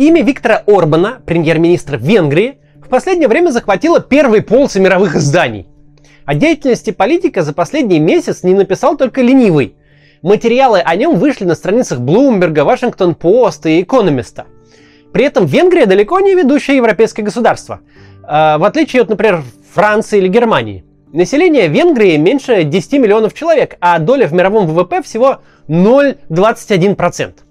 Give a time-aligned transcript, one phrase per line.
[0.00, 5.66] Имя Виктора Орбана, премьер-министра Венгрии, в последнее время захватило первые полцы мировых изданий.
[6.24, 9.74] О деятельности политика за последний месяц не написал только ленивый.
[10.22, 14.46] Материалы о нем вышли на страницах Блумберга, Вашингтон Пост и Экономиста.
[15.12, 17.80] При этом Венгрия далеко не ведущее европейское государство,
[18.22, 19.42] а, в отличие от, например,
[19.74, 20.84] Франции или Германии.
[21.12, 27.47] Население Венгрии меньше 10 миллионов человек, а доля в мировом ВВП всего 0,21%.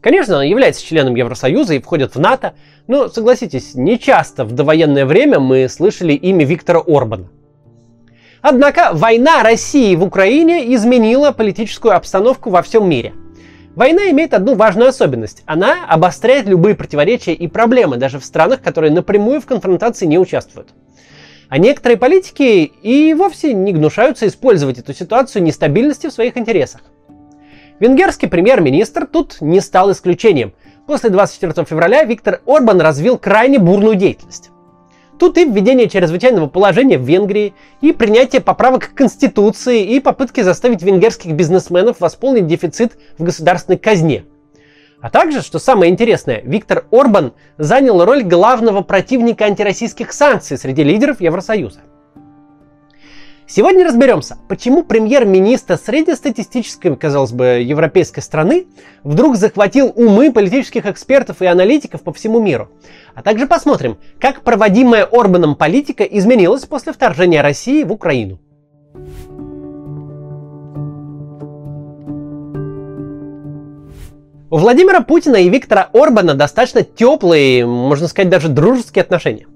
[0.00, 2.54] Конечно, она является членом Евросоюза и входит в НАТО,
[2.86, 7.28] но, согласитесь, не часто в довоенное время мы слышали имя Виктора Орбана.
[8.40, 13.12] Однако война России в Украине изменила политическую обстановку во всем мире.
[13.74, 15.42] Война имеет одну важную особенность.
[15.46, 20.68] Она обостряет любые противоречия и проблемы, даже в странах, которые напрямую в конфронтации не участвуют.
[21.48, 26.82] А некоторые политики и вовсе не гнушаются использовать эту ситуацию нестабильности в своих интересах.
[27.78, 30.54] Венгерский премьер-министр тут не стал исключением.
[30.86, 34.50] После 24 февраля Виктор Орбан развил крайне бурную деятельность.
[35.18, 40.82] Тут и введение чрезвычайного положения в Венгрии, и принятие поправок к Конституции, и попытки заставить
[40.82, 44.24] венгерских бизнесменов восполнить дефицит в государственной казне.
[45.00, 51.20] А также, что самое интересное, Виктор Орбан занял роль главного противника антироссийских санкций среди лидеров
[51.20, 51.80] Евросоюза.
[53.48, 58.66] Сегодня разберемся, почему премьер-министр среднестатистической, казалось бы, европейской страны
[59.04, 62.68] вдруг захватил умы политических экспертов и аналитиков по всему миру.
[63.14, 68.40] А также посмотрим, как проводимая Орбаном политика изменилась после вторжения России в Украину.
[74.50, 79.46] У Владимира Путина и Виктора Орбана достаточно теплые, можно сказать, даже дружеские отношения.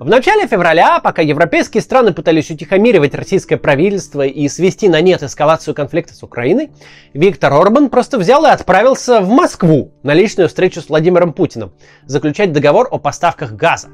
[0.00, 5.74] В начале февраля, пока европейские страны пытались утихомиривать российское правительство и свести на нет эскалацию
[5.74, 6.70] конфликта с Украиной,
[7.14, 11.72] Виктор Орбан просто взял и отправился в Москву на личную встречу с Владимиром Путиным,
[12.06, 13.88] заключать договор о поставках газа.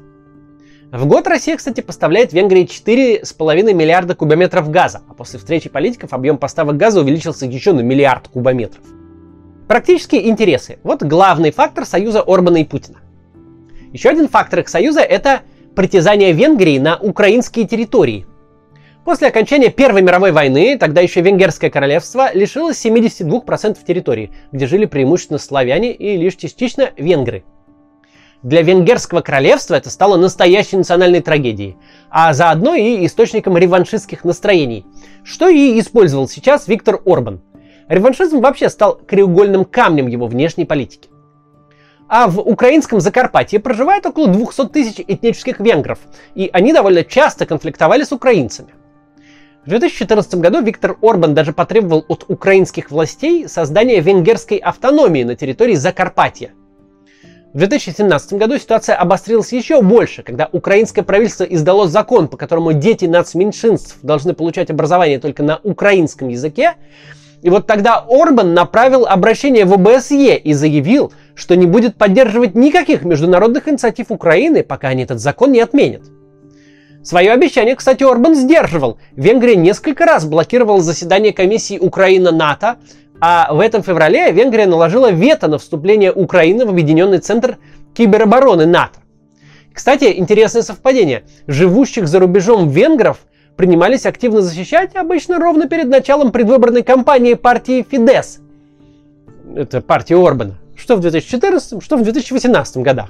[0.91, 6.37] В год Россия, кстати, поставляет Венгрии 4,5 миллиарда кубометров газа, а после встречи политиков объем
[6.37, 8.83] поставок газа увеличился еще на миллиард кубометров.
[9.67, 10.77] Практические интересы.
[10.83, 12.99] Вот главный фактор союза Орбана и Путина.
[13.91, 15.41] Еще один фактор их союза– это
[15.75, 18.25] притязания Венгрии на украинские территории.
[19.03, 25.37] После окончания Первой мировой войны, тогда еще Венгерское королевство лишилось 72% территории, где жили преимущественно
[25.37, 27.43] славяне и лишь частично венгры.
[28.41, 31.77] Для Венгерского королевства это стало настоящей национальной трагедией,
[32.09, 34.85] а заодно и источником реваншистских настроений,
[35.23, 37.41] что и использовал сейчас Виктор Орбан.
[37.87, 41.09] Реваншизм вообще стал краеугольным камнем его внешней политики.
[42.07, 45.99] А в украинском Закарпатье проживает около 200 тысяч этнических венгров,
[46.35, 48.69] и они довольно часто конфликтовали с украинцами.
[49.65, 55.73] В 2014 году Виктор Орбан даже потребовал от украинских властей создания венгерской автономии на территории
[55.73, 56.51] Закарпатья.
[57.55, 63.05] В 2017 году ситуация обострилась еще больше, когда украинское правительство издало закон, по которому дети
[63.05, 66.75] нацменьшинств должны получать образование только на украинском языке,
[67.41, 73.03] и вот тогда Орбан направил обращение в ОБСЕ и заявил, что не будет поддерживать никаких
[73.03, 76.03] международных инициатив Украины, пока они этот закон не отменят.
[77.03, 78.97] Свое обещание, кстати, Орбан сдерживал.
[79.15, 82.77] Венгрия несколько раз блокировала заседание комиссии Украина-НАТО,
[83.21, 87.57] а в этом феврале Венгрия наложила вето на вступление Украины в Объединенный центр
[87.93, 88.99] киберобороны НАТО.
[89.71, 91.25] Кстати, интересное совпадение.
[91.47, 93.19] Живущих за рубежом венгров
[93.55, 98.39] принимались активно защищать обычно ровно перед началом предвыборной кампании партии Фидес.
[99.55, 103.09] Это партия Орбана что в 2014, что в 2018 годах.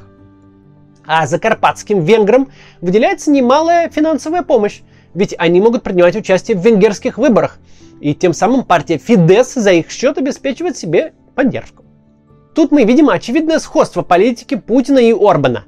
[1.06, 4.82] А закарпатским венграм выделяется немалая финансовая помощь,
[5.14, 7.60] ведь они могут принимать участие в венгерских выборах,
[8.02, 11.84] и тем самым партия Фидес за их счет обеспечивает себе поддержку.
[12.56, 15.66] Тут мы видим очевидное сходство политики Путина и Орбана.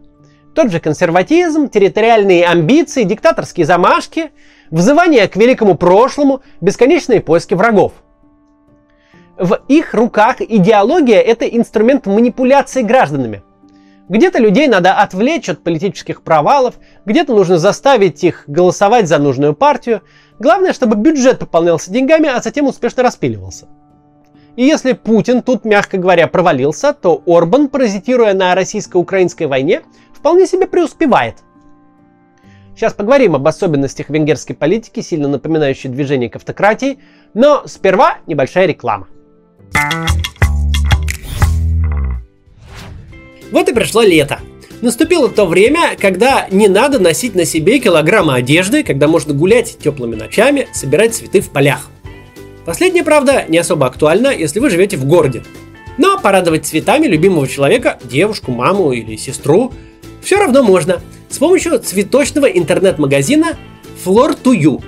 [0.56, 4.32] Тот же консерватизм, территориальные амбиции, диктаторские замашки,
[4.72, 7.94] взывание к великому прошлому, бесконечные поиски врагов–
[9.38, 13.44] в их руках идеология– это инструмент манипуляции гражданами.
[14.10, 16.76] Где-то людей надо отвлечь от политических провалов,
[17.06, 20.02] где-то нужно заставить их голосовать за нужную партию.
[20.40, 23.68] Главное, чтобы бюджет пополнялся деньгами, а затем успешно распиливался.
[24.56, 29.82] И если Путин тут, мягко говоря, провалился, то Орбан, паразитируя на российско-украинской войне,
[30.14, 31.36] вполне себе преуспевает.
[32.76, 37.00] Сейчас поговорим об особенностях венгерской политики, сильно напоминающей движение к автократии,
[37.34, 39.08] но сперва небольшая реклама.
[43.52, 44.40] Вот и пришло лето.
[44.82, 50.16] Наступило то время, когда не надо носить на себе килограммы одежды, когда можно гулять теплыми
[50.16, 51.90] ночами, собирать цветы в полях.
[52.66, 55.44] Последнее, правда, не особо актуально, если вы живете в городе.
[55.98, 59.74] Но порадовать цветами любимого человека, девушку, маму или сестру,
[60.22, 63.58] все равно можно с помощью цветочного интернет-магазина
[64.06, 64.84] Flor2U.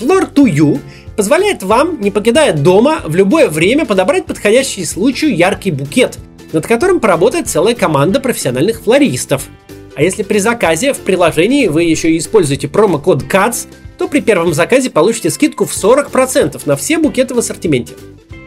[0.00, 0.80] Flor2U
[1.16, 6.18] позволяет вам, не покидая дома, в любое время подобрать подходящий случаю яркий букет,
[6.52, 9.48] над которым поработает целая команда профессиональных флористов.
[9.94, 13.66] А если при заказе в приложении вы еще и используете промокод CATS,
[13.98, 17.94] то при первом заказе получите скидку в 40% на все букеты в ассортименте.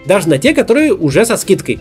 [0.05, 1.79] Даже на те, которые уже со скидкой.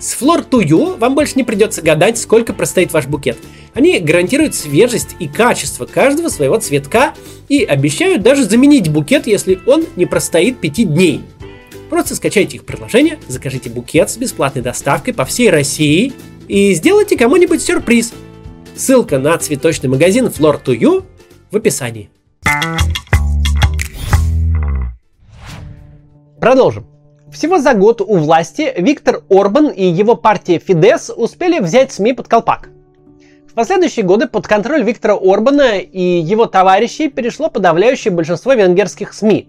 [0.00, 3.38] С Flor to You вам больше не придется гадать, сколько простоит ваш букет.
[3.74, 7.14] Они гарантируют свежесть и качество каждого своего цветка
[7.48, 11.22] и обещают даже заменить букет, если он не простоит 5 дней.
[11.90, 16.12] Просто скачайте их приложение, закажите букет с бесплатной доставкой по всей России
[16.46, 18.12] и сделайте кому-нибудь сюрприз.
[18.76, 21.04] Ссылка на цветочный магазин Flor to You
[21.50, 22.10] в описании.
[26.40, 26.86] Продолжим.
[27.32, 32.28] Всего за год у власти Виктор Орбан и его партия Фидес успели взять СМИ под
[32.28, 32.70] колпак.
[33.58, 39.48] Последующие годы под контроль Виктора Орбана и его товарищей перешло подавляющее большинство венгерских СМИ.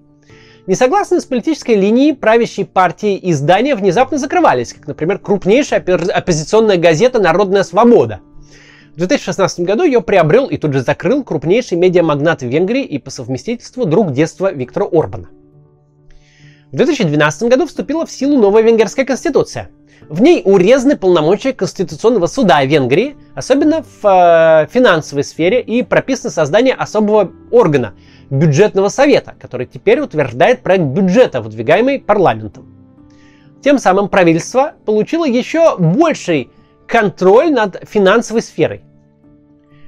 [0.65, 7.61] Несогласные с политической линией правящей партии издания внезапно закрывались, как, например, крупнейшая оппозиционная газета «Народная
[7.61, 8.21] свобода».
[8.95, 13.85] В 2016 году ее приобрел и тут же закрыл крупнейший медиамагнат Венгрии и по совместительству
[13.85, 15.29] друг детства Виктора Орбана.
[16.71, 19.71] В 2012 году вступила в силу новая венгерская конституция.
[20.07, 26.75] В ней урезаны полномочия Конституционного суда Венгрии, особенно в э, финансовой сфере, и прописано создание
[26.75, 27.95] особого органа–
[28.29, 32.67] бюджетного совета, который теперь утверждает проект бюджета, выдвигаемый парламентом.
[33.63, 36.51] Тем самым правительство получило еще больший
[36.87, 38.83] контроль над финансовой сферой.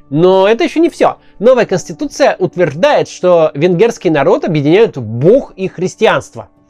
[0.09, 1.17] Но это еще не все.
[1.37, 6.49] Новая конституция утверждает, что венгерский народ объединяют Бог и христианство–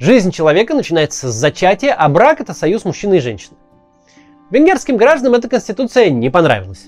[0.00, 3.58] Жизнь человека начинается с зачатия, а брак это союз мужчины и женщины.
[4.50, 6.86] Венгерским гражданам эта конституция не понравилась.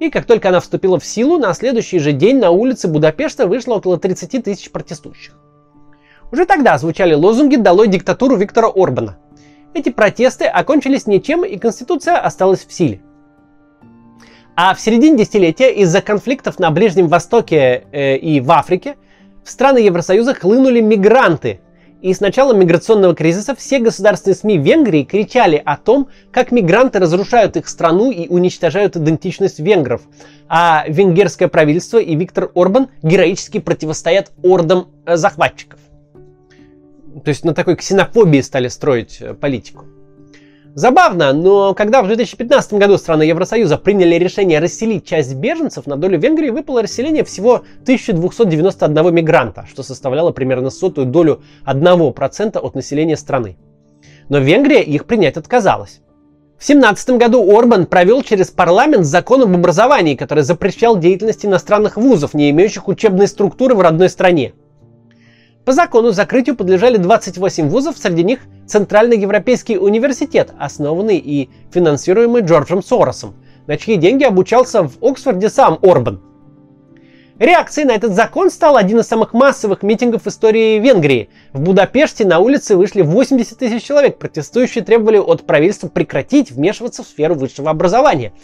[0.00, 3.74] И как только она вступила в силу, на следующий же день на улице Будапешта вышло
[3.74, 5.38] около 30 тысяч протестующих.
[6.32, 9.18] Уже тогда звучали лозунги «Долой диктатуру Виктора Орбана».
[9.74, 13.02] Эти протесты окончились ничем, и Конституция осталась в силе.
[14.56, 18.96] А в середине десятилетия из-за конфликтов на Ближнем Востоке э, и в Африке
[19.44, 21.60] в страны Евросоюза хлынули мигранты,
[22.04, 27.56] и с начала миграционного кризиса все государственные СМИ Венгрии кричали о том, как мигранты разрушают
[27.56, 30.02] их страну и уничтожают идентичность венгров.
[30.46, 35.80] А венгерское правительство и Виктор Орбан героически противостоят ордам э, захватчиков.
[37.24, 39.86] То есть на такой ксенофобии стали строить э, политику.
[40.74, 46.18] Забавно, но когда в 2015 году страны Евросоюза приняли решение расселить часть беженцев, на долю
[46.18, 53.56] Венгрии выпало расселение всего 1291 мигранта, что составляло примерно сотую долю 1% от населения страны.
[54.28, 56.00] Но Венгрия их принять отказалась.
[56.58, 62.34] В 2017 году Орбан провел через парламент закон об образовании, который запрещал деятельность иностранных вузов,
[62.34, 64.54] не имеющих учебной структуры в родной стране.
[65.64, 72.82] По закону закрытию подлежали 28 вузов, среди них Центральный Европейский университет, основанный и финансируемый Джорджем
[72.82, 73.34] Соросом,
[73.66, 76.20] на чьи деньги обучался в Оксфорде сам Орбан.
[77.38, 81.30] Реакцией на этот закон стал один из самых массовых митингов в истории Венгрии.
[81.52, 87.06] В Будапеште на улице вышли 80 тысяч человек, протестующие требовали от правительства прекратить вмешиваться в
[87.06, 88.34] сферу высшего образования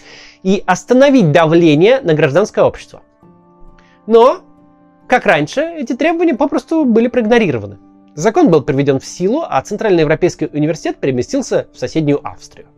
[0.42, 3.02] и остановить давление на гражданское общество.
[4.08, 4.40] Но
[5.10, 7.78] как раньше, эти требования попросту были проигнорированы.
[8.14, 12.68] Закон был приведен в силу, а Центральный Европейский университет переместился в соседнюю Австрию.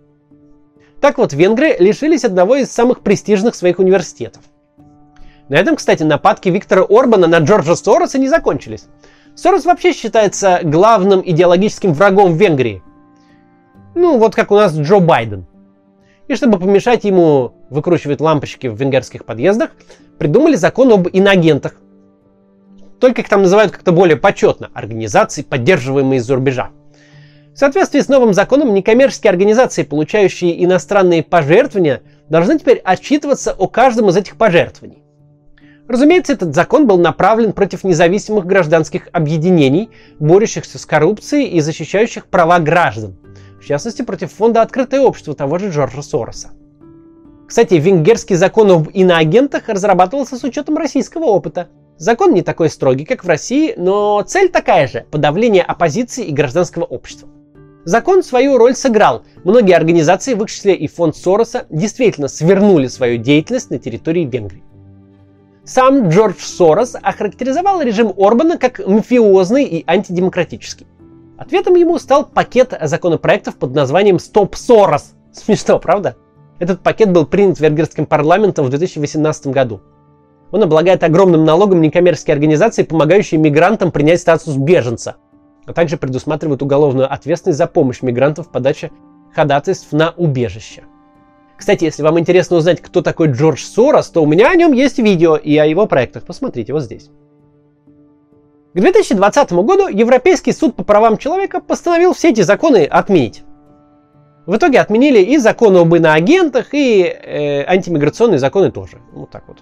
[1.01, 4.43] Так вот, венгры лишились одного из самых престижных своих университетов.
[5.51, 8.87] На этом, кстати, нападки Виктора Орбана на Джорджа Сороса не закончились.
[9.35, 12.83] Сорос вообще считается главным идеологическим врагом Венгрии.
[13.95, 15.47] Ну, вот как у нас Джо Байден.
[16.29, 19.73] И чтобы помешать ему выкручивать лампочки в венгерских подъездах,
[20.19, 21.75] придумали закон об инагентах,
[23.02, 26.71] только их там называют как-то более почетно– организации, поддерживаемые из-за рубежа.
[27.52, 34.09] В соответствии с новым законом, некоммерческие организации, получающие иностранные пожертвования, должны теперь отчитываться о каждом
[34.09, 35.02] из этих пожертвований.
[35.88, 39.90] Разумеется, этот закон был направлен против независимых гражданских объединений,
[40.21, 43.16] борющихся с коррупцией и защищающих права граждан,
[43.61, 46.50] в частности против фонда «Открытое общество» того же Джорджа Сороса.
[47.49, 51.66] Кстати, венгерский закон об иноагентах разрабатывался с учетом российского опыта–
[52.02, 56.82] Закон не такой строгий, как в России, но цель такая же– подавление оппозиции и гражданского
[56.82, 57.28] общества.
[57.85, 59.23] Закон свою роль сыграл.
[59.44, 64.64] Многие организации, в их числе и фонд Сороса, действительно свернули свою деятельность на территории Венгрии.
[65.64, 70.88] Сам Джордж Сорос охарактеризовал режим Орбана как мафиозный и антидемократический.
[71.38, 75.12] Ответом ему стал пакет законопроектов под названием «Стоп Сорос».
[75.32, 76.16] Смешно, правда?
[76.59, 79.82] Этот пакет был принят венгерским парламентом в 2018 году.
[80.52, 85.16] Он облагает огромным налогом некоммерческие организации, помогающие мигрантам принять статус беженца,
[85.64, 88.92] а также предусматривает уголовную ответственность за помощь мигрантам в подаче
[89.35, 90.85] ходатайств на убежище.
[91.56, 94.99] Кстати, если вам интересно узнать, кто такой Джордж Сорос, то у меня о нем есть
[94.99, 96.25] видео и о его проектах.
[96.25, 97.11] Посмотрите вот здесь.
[98.75, 103.42] К 2020 году Европейский суд по правам человека постановил все эти законы отменить.
[104.44, 108.99] В итоге отменили и законы об иноагентах, и э, антимиграционные законы тоже.
[109.12, 109.59] Вот так вот.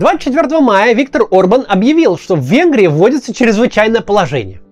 [0.00, 4.62] 24 мая Виктор Орбан объявил, что в Венгрии вводится чрезвычайное положение.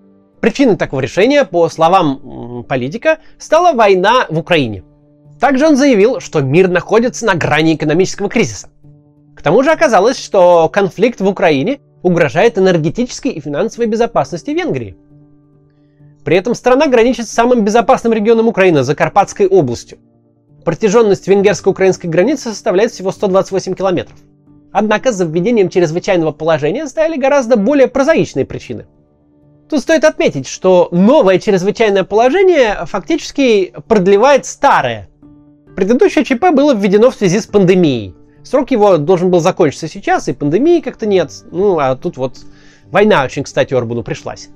[0.41, 4.85] Причиной такого решения, по словам политика, стала война в Украине.
[5.39, 8.71] Также он заявил, что мир находится на грани экономического кризиса.
[9.37, 14.97] К тому же оказалось, что конфликт в Украине угрожает энергетической и финансовой безопасности Венгрии.
[16.25, 19.99] При этом страна граничит с самым безопасным регионом Украины– Закарпатской областью.
[20.65, 24.17] Протяженность венгерско-украинской границы составляет всего 128 километров.
[24.73, 28.87] Однако за введением чрезвычайного положения стояли гораздо более прозаичные причины.
[29.69, 35.09] Тут стоит отметить, что новое чрезвычайное положение фактически продлевает старое.
[35.77, 38.15] Предыдущее ЧП было введено в связи с пандемией.
[38.43, 41.33] Срок его должен был закончиться сейчас, и пандемии как-то нет.
[41.51, 42.39] Ну, а тут вот
[42.91, 44.49] война очень, кстати, Орбану пришлась.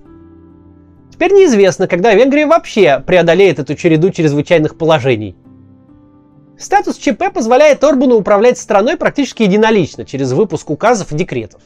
[1.11, 5.37] Теперь неизвестно, когда Венгрия вообще преодолеет эту череду чрезвычайных положений.
[6.62, 11.61] Статус ЧП позволяет Орбану управлять страной практически единолично, через выпуск указов и декретов.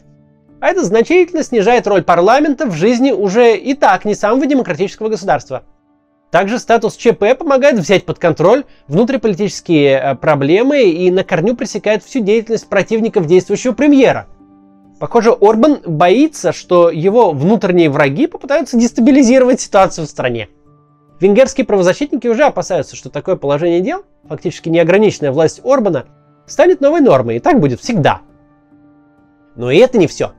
[0.61, 5.63] А это значительно снижает роль парламента в жизни уже и так не самого демократического государства–
[6.31, 12.21] также статус ЧП помогает взять под контроль внутриполитические э, проблемы и на корню пресекает всю
[12.21, 14.27] деятельность противников действующего премьера.
[14.99, 20.49] Похоже, Орбан боится, что его внутренние враги попытаются дестабилизировать ситуацию в стране.
[21.21, 26.07] Венгерские правозащитники уже опасаются, что такое положение дел, фактически неограниченная власть Орбана,
[26.47, 28.21] станет новой нормой, и так будет всегда.
[29.55, 30.33] Но и это не все.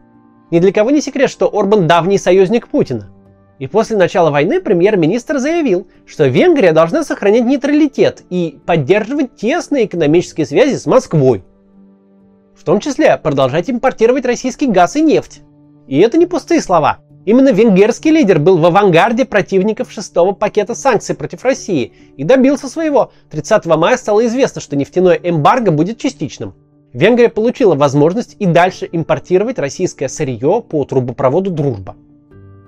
[0.51, 3.09] Ни для кого не секрет, что Орбан давний союзник Путина.
[3.57, 10.45] И после начала войны премьер-министр заявил, что Венгрия должна сохранять нейтралитет и поддерживать тесные экономические
[10.45, 11.43] связи с Москвой.
[12.55, 15.41] В том числе продолжать импортировать российский газ и нефть.
[15.87, 16.99] И это не пустые слова.
[17.27, 23.11] Именно венгерский лидер был в авангарде противников шестого пакета санкций против России и добился своего.
[23.31, 26.53] 30 мая стало известно, что нефтяное эмбарго будет частичным.
[26.93, 31.97] Венгрия получила возможность и дальше импортировать российское сырье по трубопроводу «Дружба».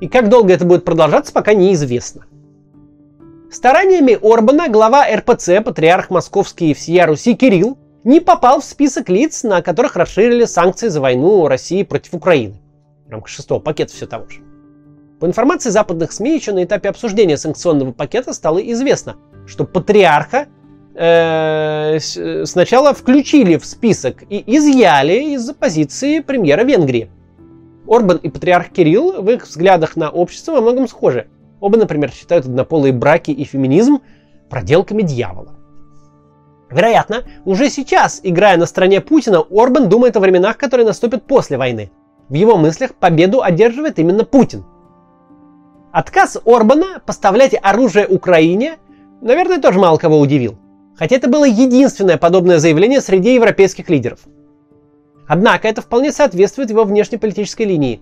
[0.02, 2.26] И как долго это будет продолжаться, пока неизвестно.
[3.50, 9.44] Стараниями Орбана глава РПЦ, патриарх московский и всея Руси Кирилл, не попал в список лиц,
[9.44, 12.56] на которых расширили санкции за войну России против Украины.
[13.08, 14.49] В рамках шестого пакета все того же.
[15.20, 20.48] По информации западных СМИ, еще на этапе обсуждения санкционного пакета стало известно, что патриарха
[20.96, 22.00] э,
[22.46, 27.12] сначала включили в список и изъяли из позиции премьера Венгрии.
[27.86, 31.28] Орбан и патриарх Кирилл в их взглядах на общество во многом схожи.
[31.60, 34.00] Оба, например, считают однополые браки и феминизм
[34.50, 35.56] проделками дьявола.
[36.70, 41.92] Вероятно, уже сейчас, играя на стороне Путина, Орбан думает о временах, которые наступят после войны.
[42.30, 44.64] В его мыслях победу одерживает именно Путин.
[45.92, 48.78] Отказ Орбана поставлять оружие Украине,
[49.22, 50.58] наверное, тоже мало кого удивил.
[50.98, 54.20] Хотя это было единственное подобное заявление среди европейских лидеров–
[55.30, 58.02] Однако это вполне соответствует его внешнеполитической линии.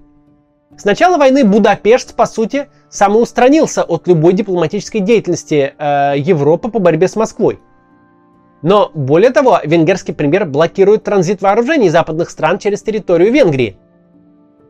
[0.77, 7.09] С начала войны Будапешт, по сути, самоустранился от любой дипломатической деятельности э, Европы по борьбе
[7.09, 7.59] с Москвой.
[8.61, 13.77] Но более того, венгерский премьер блокирует транзит вооружений западных стран через территорию Венгрии.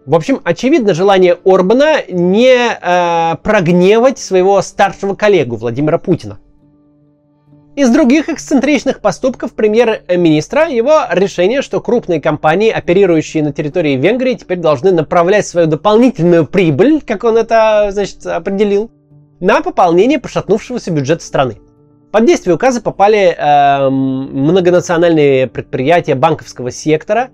[0.07, 6.39] В общем, очевидно желание Орбана не э, прогневать своего старшего коллегу Владимира Путина.
[7.75, 14.59] Из других эксцентричных поступков премьер-министра его решение, что крупные компании, оперирующие на территории Венгрии, теперь
[14.59, 18.89] должны направлять свою дополнительную прибыль, как он это, значит, определил,
[19.41, 21.57] на пополнение пошатнувшегося бюджета страны.
[22.13, 27.31] Под действие указа попали э, многонациональные предприятия банковского сектора,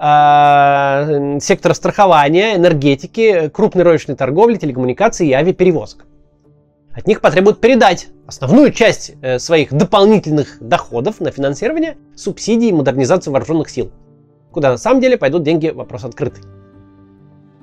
[0.00, 6.06] сектора страхования, энергетики, крупной розничной торговли, телекоммуникации и авиаперевозок.
[6.92, 13.32] От них потребуют передать основную часть э, своих дополнительных доходов на финансирование субсидий и модернизацию
[13.32, 13.92] вооруженных сил.
[14.50, 16.42] Куда на самом деле пойдут деньги, вопрос открытый.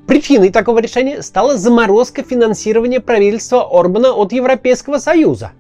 [0.07, 5.51] Причиной такого решения стала заморозка финансирования правительства Орбана от Европейского Союза.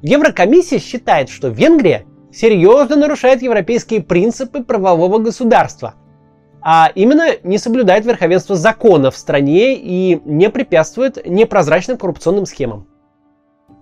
[0.00, 5.94] Еврокомиссия считает, что Венгрия серьезно нарушает европейские принципы правового государства.
[6.62, 12.86] а именно не соблюдает верховенство закона в стране и не препятствует непрозрачным коррупционным схемам.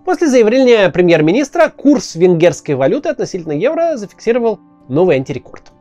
[0.05, 5.73] После заявления премьер-министра курс венгерской валюты относительно евро зафиксировал новый антирекорд.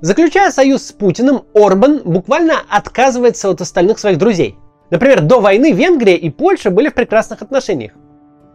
[0.00, 4.56] Заключая союз с Путиным, Орбан буквально отказывается от остальных своих друзей.
[4.90, 7.92] Например, до войны Венгрия и Польша были в прекрасных отношениях.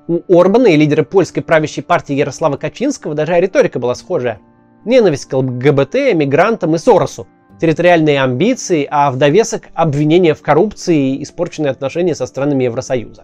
[0.07, 4.39] У Орбана и лидера польской правящей партии Ярослава Качинского даже риторика была схожая.
[4.83, 7.27] Ненависть к ЛГБТ, мигрантам и Соросу,
[7.61, 13.23] территориальные амбиции, а в довесок обвинения в коррупции и испорченные отношения со странами Евросоюза.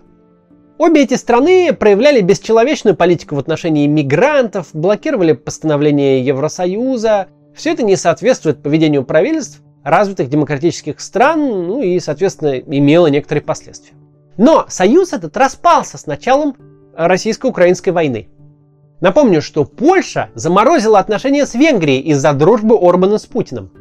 [0.77, 7.97] Обе эти страны проявляли бесчеловечную политику в отношении мигрантов, блокировали постановления Евросоюза, все это не
[7.97, 13.93] соответствует поведению правительств развитых демократических стран, ну и, соответственно, имело некоторые последствия.
[14.37, 16.55] Но союз этот распался с началом
[16.95, 18.29] российско-украинской войны.
[19.01, 23.71] Напомню, что Польша заморозила отношения с Венгрией из-за дружбы Орбана с Путиным.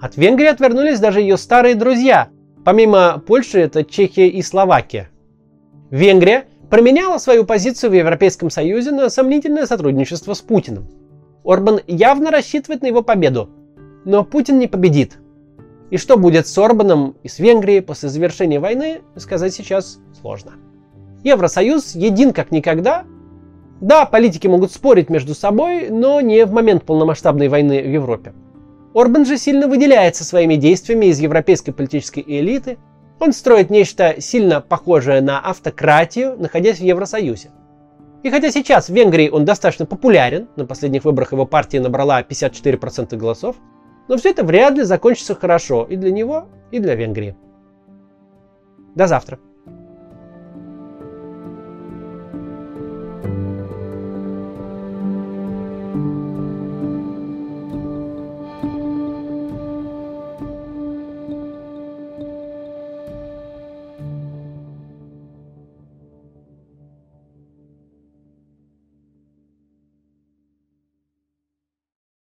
[0.00, 2.28] От Венгрии отвернулись даже ее старые друзья.
[2.64, 5.10] Помимо Польши это Чехия и Словакия.
[5.90, 10.88] Венгрия променяла свою позицию в Европейском Союзе на сомнительное сотрудничество с Путиным–
[11.44, 13.50] Орбан явно рассчитывает на его победу.
[14.04, 15.18] Но Путин не победит.
[15.90, 20.52] И что будет с Орбаном и с Венгрией после завершения войны, сказать сейчас сложно.
[21.24, 23.04] Евросоюз един как никогда.
[23.80, 28.32] Да, политики могут спорить между собой, но не в момент полномасштабной войны в Европе.
[28.94, 32.78] Орбан же сильно выделяется своими действиями из европейской политической элиты.
[33.18, 37.50] Он строит нечто сильно похожее на автократию, находясь в Евросоюзе.
[38.22, 43.16] И хотя сейчас в Венгрии он достаточно популярен, на последних выборах его партия набрала 54%
[43.16, 43.56] голосов,
[44.10, 47.36] но все это вряд ли закончится хорошо и для него, и для Венгрии.
[48.96, 49.38] До завтра.